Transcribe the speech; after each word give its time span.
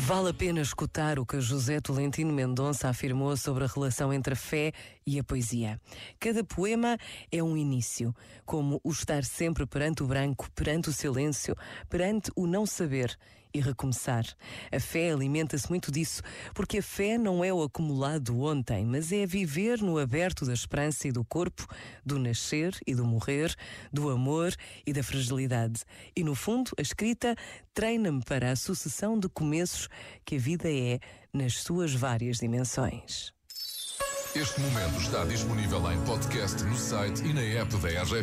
Vale 0.00 0.30
a 0.30 0.32
pena 0.34 0.60
escutar 0.60 1.18
o 1.18 1.26
que 1.26 1.40
José 1.40 1.80
Tolentino 1.80 2.32
Mendonça 2.32 2.88
afirmou 2.88 3.36
sobre 3.36 3.64
a 3.64 3.66
relação 3.66 4.12
entre 4.12 4.34
a 4.34 4.36
fé 4.36 4.72
e 5.04 5.18
a 5.18 5.24
poesia. 5.24 5.80
Cada 6.20 6.44
poema 6.44 6.96
é 7.32 7.42
um 7.42 7.56
início, 7.56 8.14
como 8.46 8.80
o 8.84 8.92
estar 8.92 9.24
sempre 9.24 9.66
perante 9.66 10.04
o 10.04 10.06
branco, 10.06 10.48
perante 10.52 10.88
o 10.88 10.92
silêncio, 10.92 11.56
perante 11.90 12.30
o 12.36 12.46
não 12.46 12.64
saber 12.64 13.18
e 13.52 13.60
recomeçar. 13.60 14.24
A 14.72 14.80
fé 14.80 15.10
alimenta-se 15.10 15.68
muito 15.68 15.90
disso, 15.90 16.22
porque 16.54 16.78
a 16.78 16.82
fé 16.82 17.16
não 17.18 17.44
é 17.44 17.52
o 17.52 17.62
acumulado 17.62 18.40
ontem, 18.40 18.84
mas 18.84 19.12
é 19.12 19.26
viver 19.26 19.80
no 19.80 19.98
aberto 19.98 20.44
da 20.44 20.52
esperança 20.52 21.08
e 21.08 21.12
do 21.12 21.24
corpo, 21.24 21.66
do 22.04 22.18
nascer 22.18 22.78
e 22.86 22.94
do 22.94 23.04
morrer, 23.04 23.54
do 23.92 24.10
amor 24.10 24.54
e 24.86 24.92
da 24.92 25.02
fragilidade. 25.02 25.84
E 26.14 26.22
no 26.22 26.34
fundo, 26.34 26.70
a 26.78 26.82
escrita 26.82 27.34
treina-me 27.74 28.22
para 28.24 28.52
a 28.52 28.56
sucessão 28.56 29.18
de 29.18 29.28
começos 29.28 29.88
que 30.24 30.36
a 30.36 30.38
vida 30.38 30.70
é 30.70 30.98
nas 31.32 31.58
suas 31.58 31.94
várias 31.94 32.38
dimensões. 32.38 33.32
Este 34.34 34.60
momento 34.60 35.00
está 35.00 35.24
disponível 35.24 35.90
em 35.90 36.00
podcast 36.04 36.62
no 36.62 36.76
site 36.76 37.24
e 37.24 37.32
na 37.32 37.40
app 37.40 37.74
da 37.78 37.88
RGF. 37.88 38.14